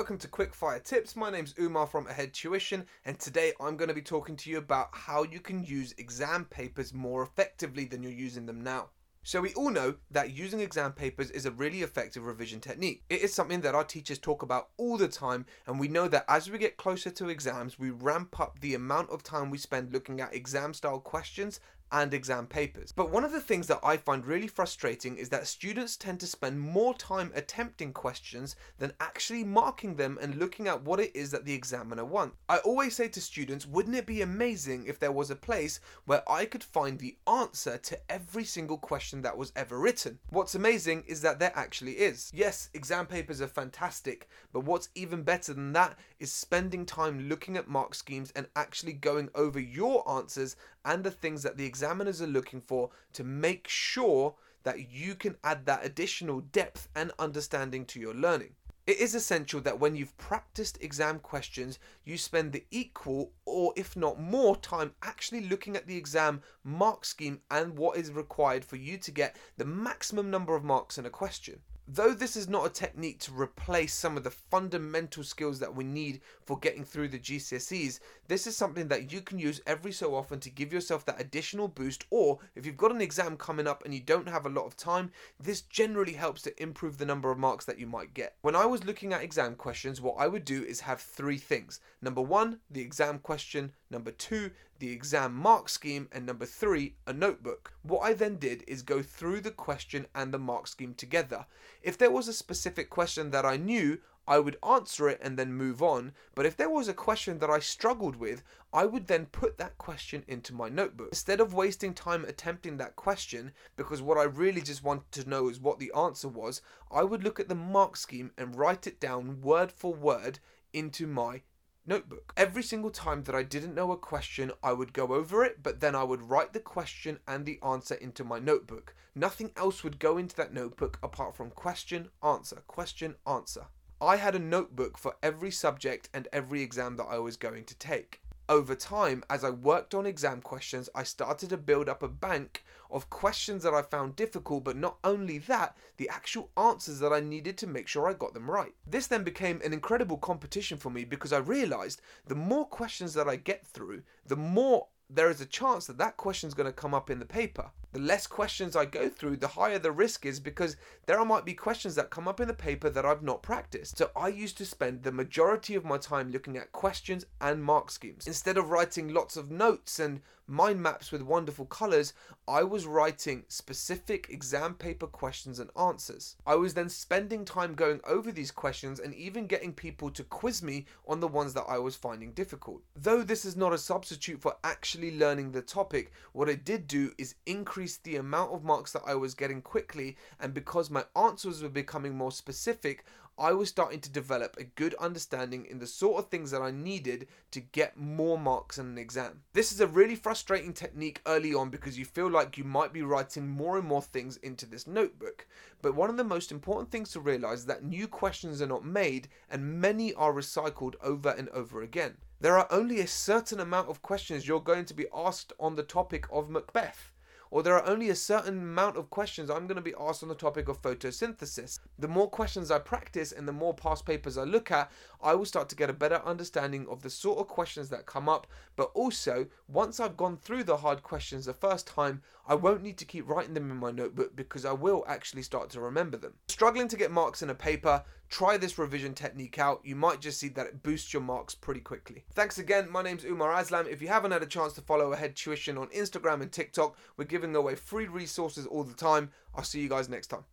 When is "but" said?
22.92-23.10, 44.52-44.64, 106.34-106.46, 125.60-125.80, 144.64-144.76, 205.80-205.94, 228.76-228.90